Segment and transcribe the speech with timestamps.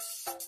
[0.00, 0.38] you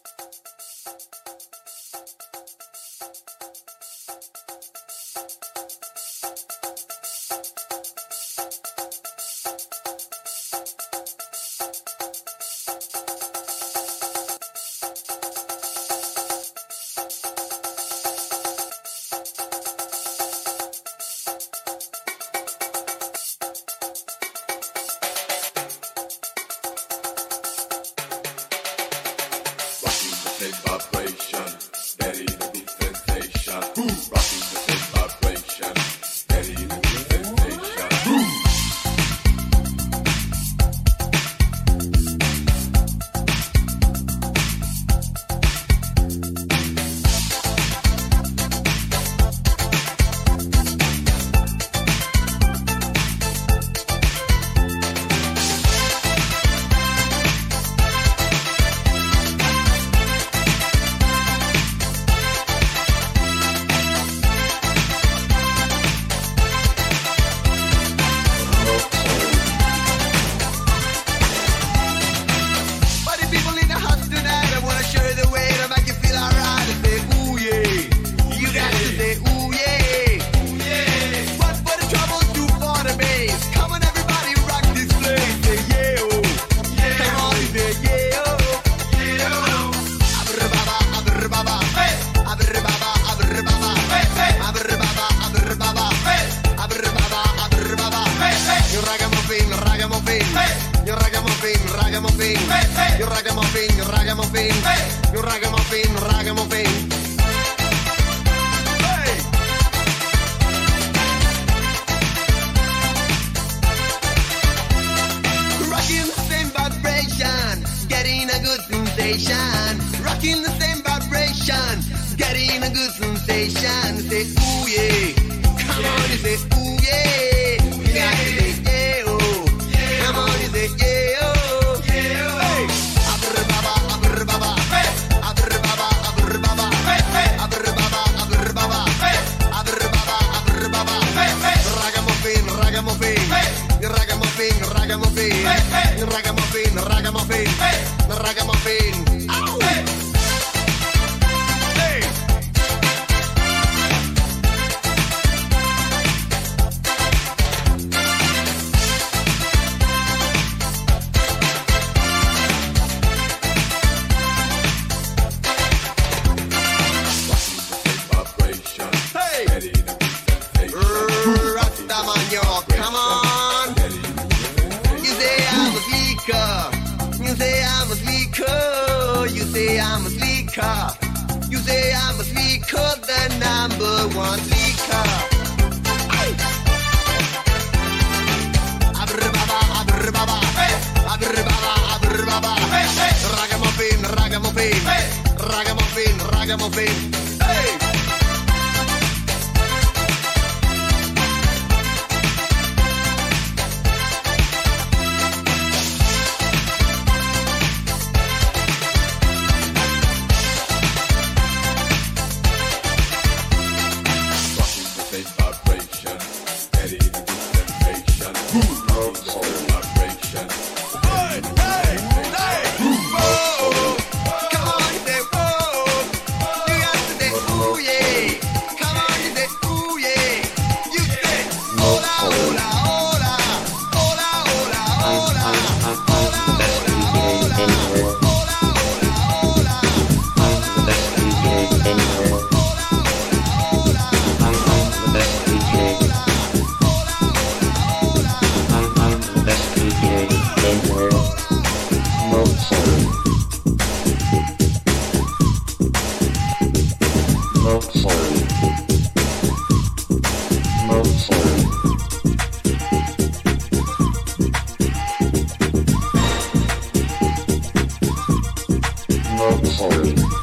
[269.48, 270.39] of the soul.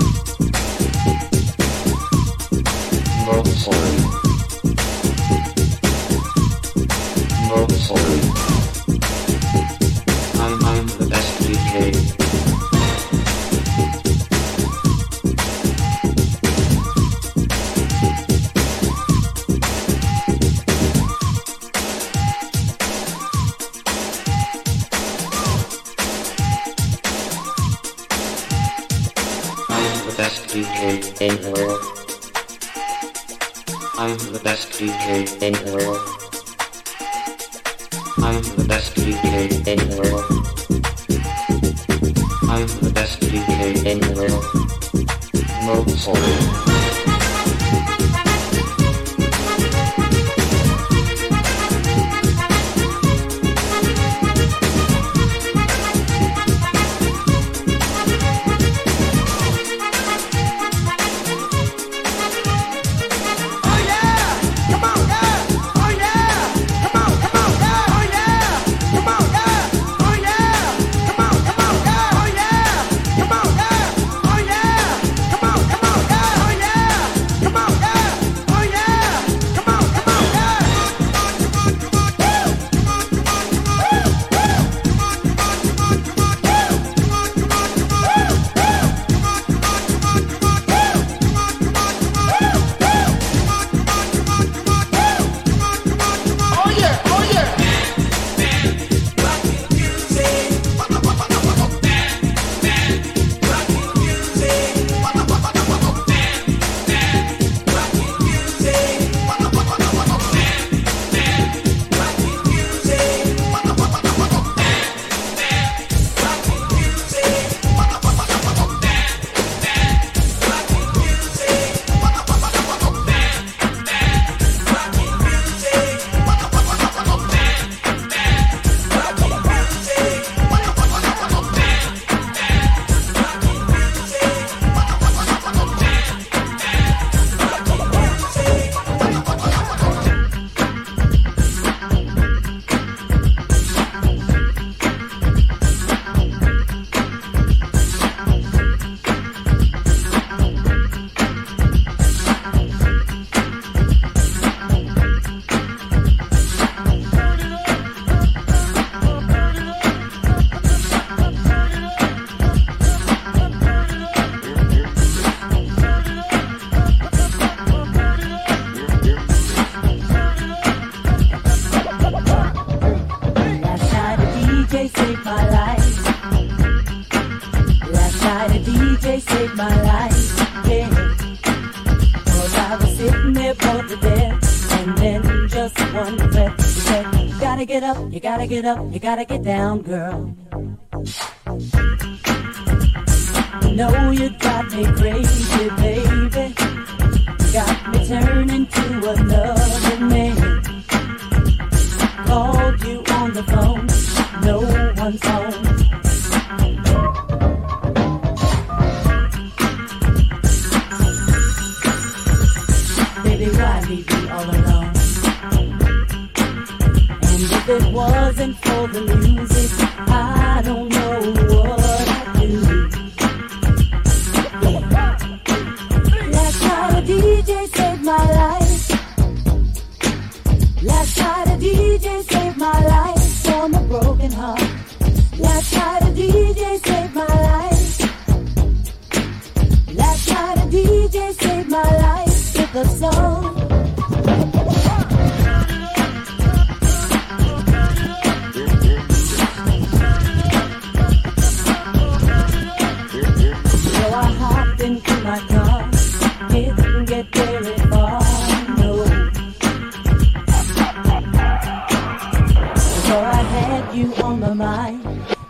[205.08, 205.47] The phone,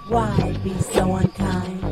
[0.09, 1.86] why be so unkind?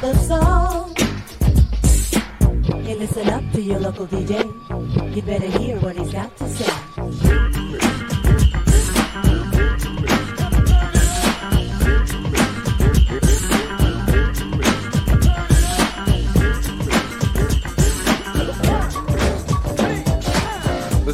[0.00, 0.94] the song.
[2.84, 4.44] Hey, listen up to your local DJ.
[5.14, 7.00] You better hear what he's got to say.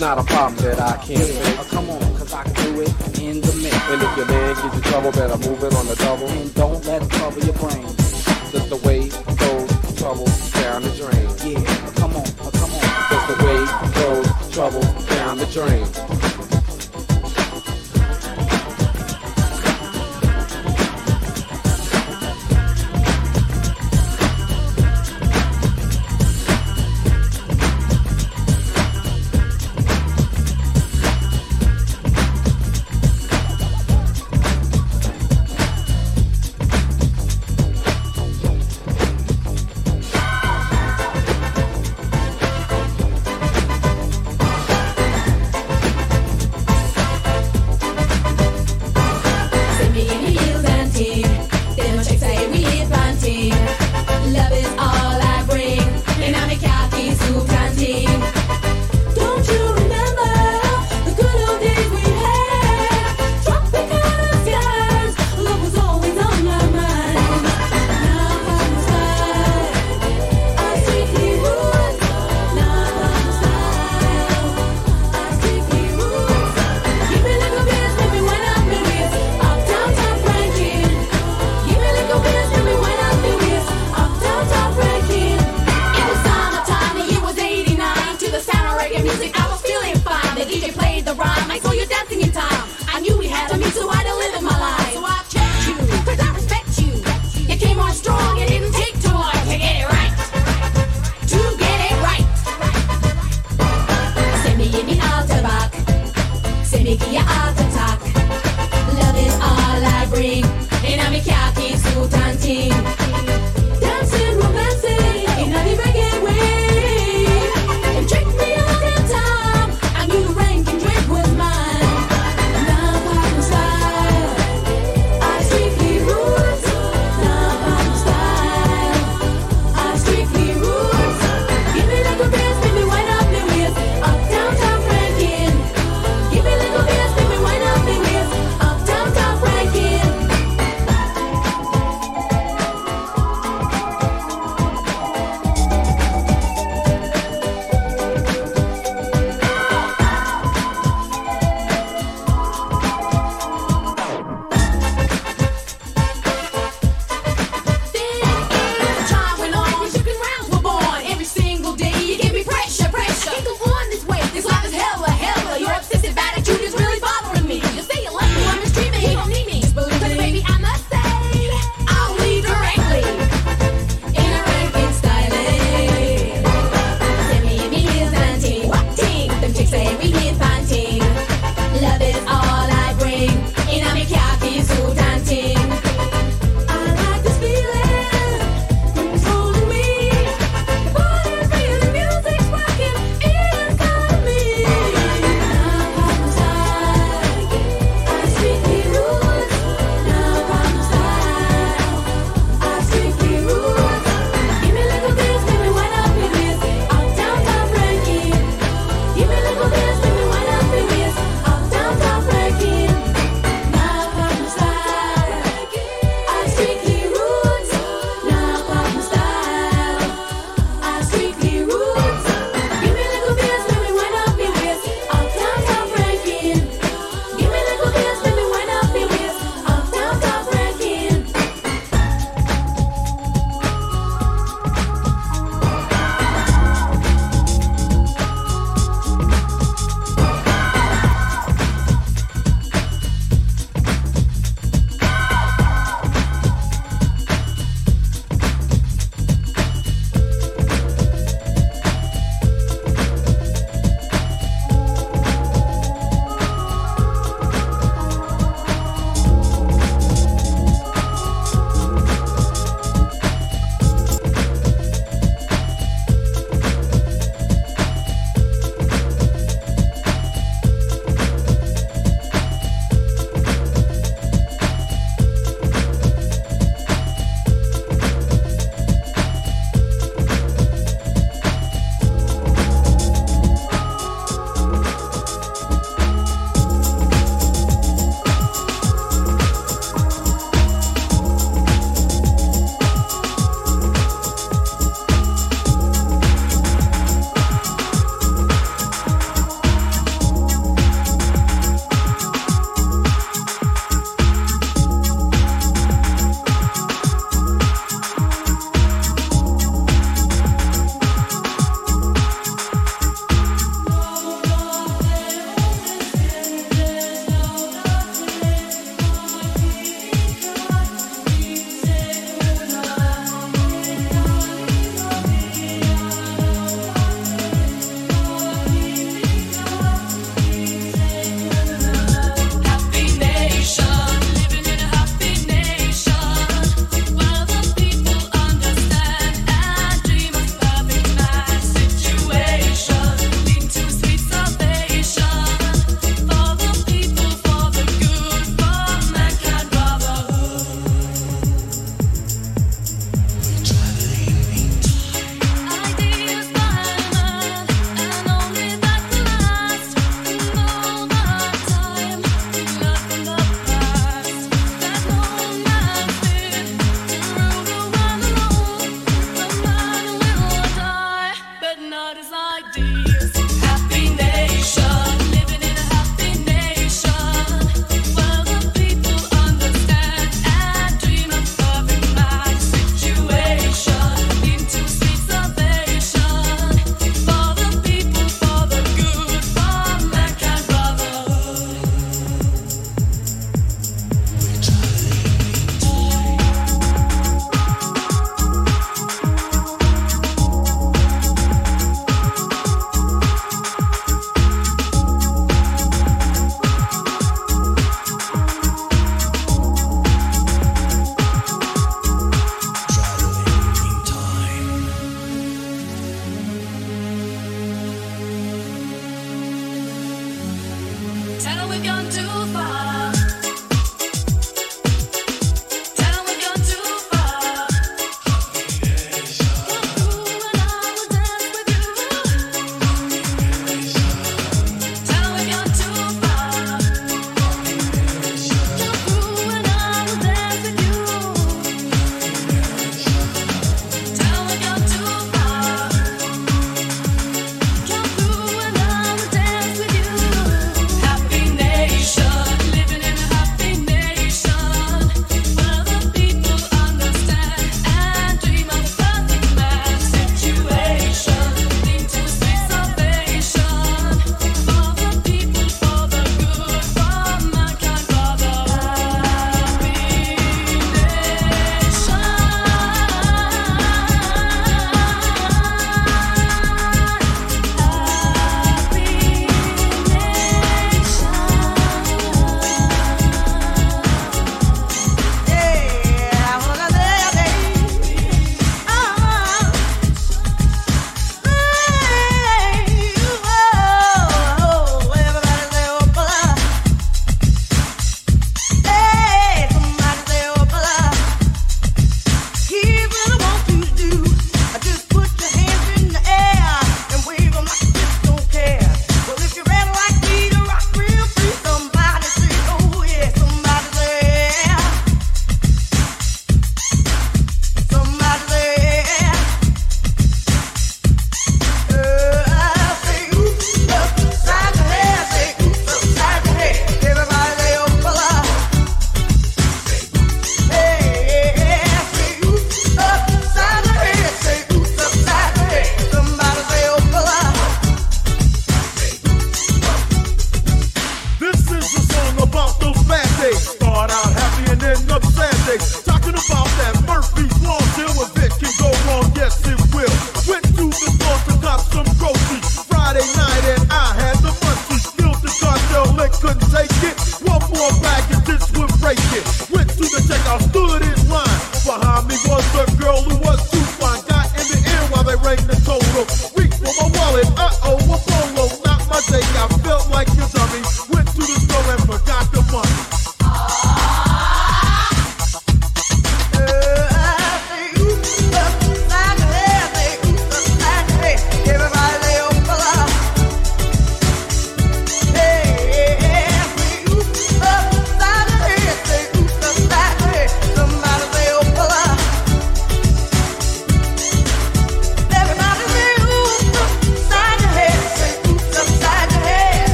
[0.00, 1.58] not a problem that I can't fix.
[1.60, 2.88] Oh, come on, cause I can do it
[3.20, 3.76] in the mix.
[3.88, 6.26] And if your man gets in trouble, better move it on the double.
[6.26, 8.01] And don't let it cover your brain
[8.72, 10.24] the way goes, trouble
[10.62, 11.52] down the drain.
[11.52, 12.80] Yeah, come on, come on.
[13.10, 13.60] That's the way
[14.00, 16.31] goes, trouble down the drain.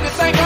[0.00, 0.37] like the same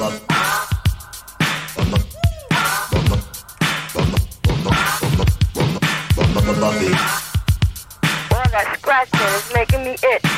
[0.00, 0.08] All
[8.50, 10.29] that scratching is making me itch.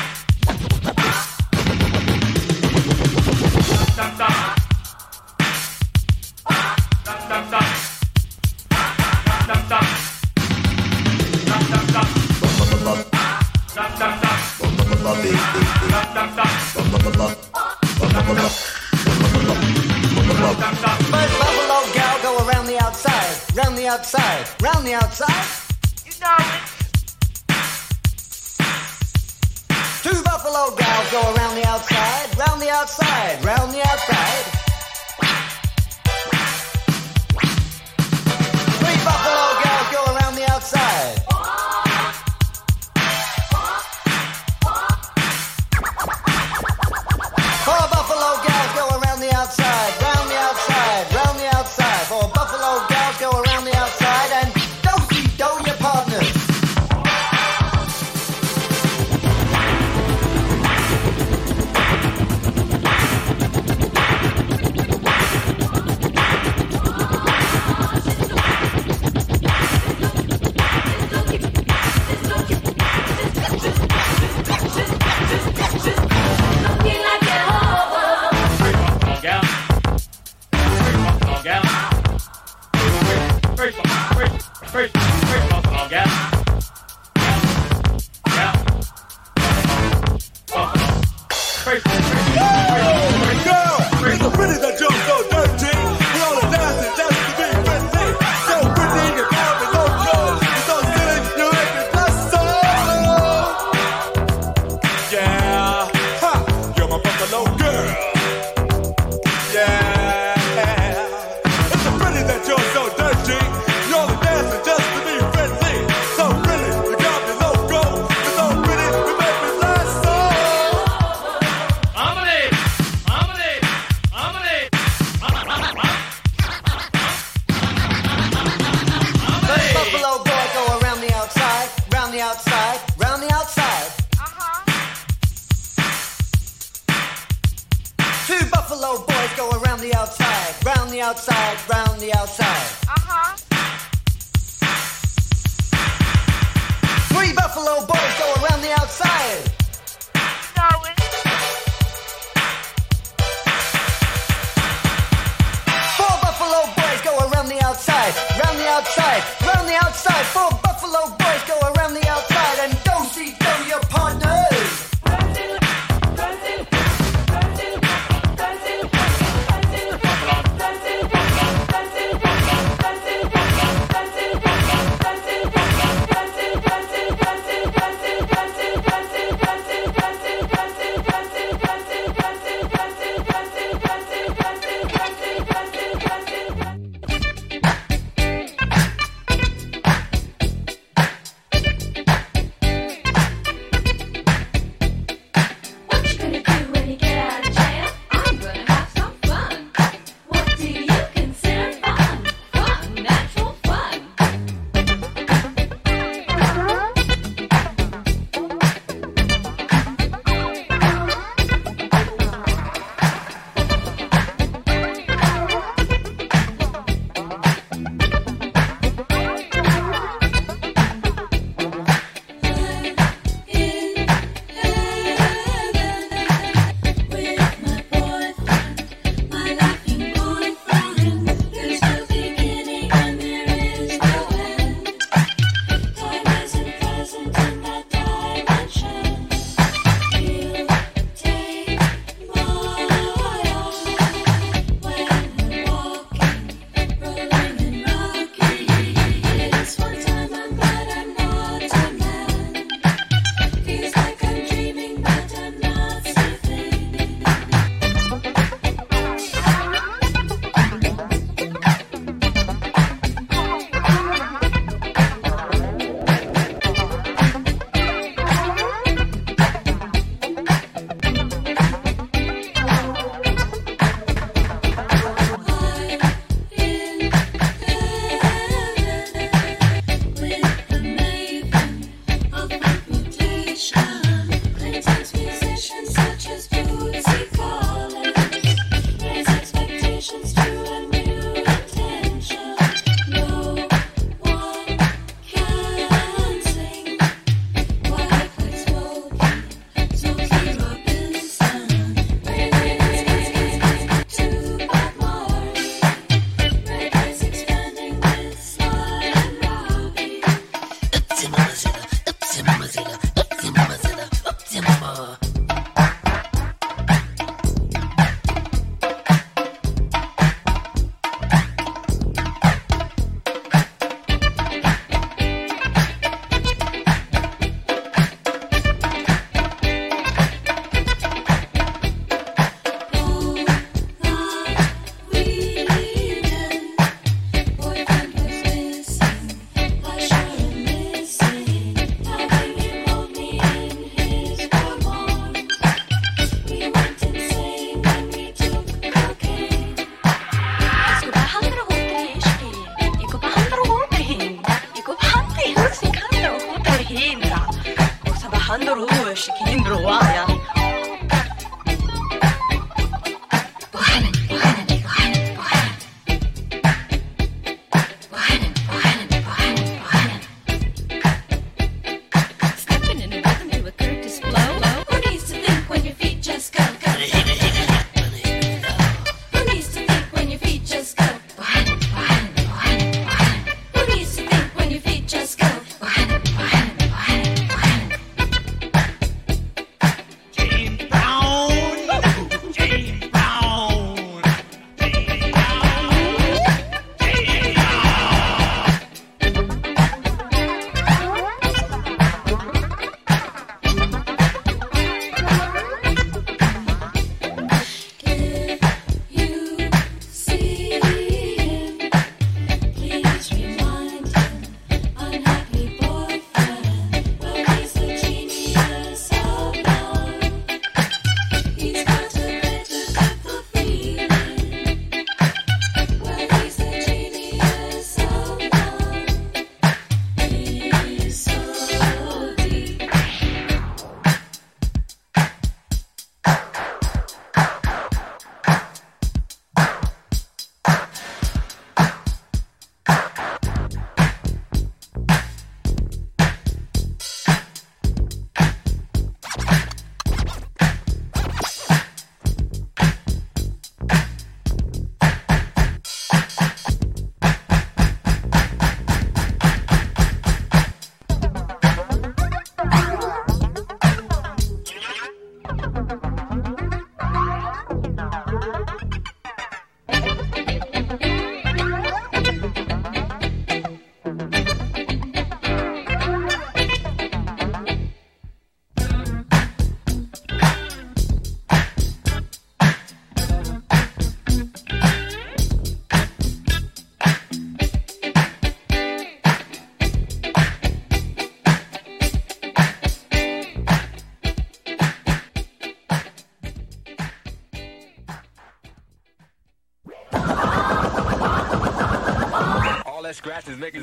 [503.53, 503.82] Scratch